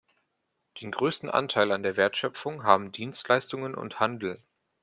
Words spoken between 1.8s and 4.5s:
der Wertschöpfung haben Dienstleistungen und Handel.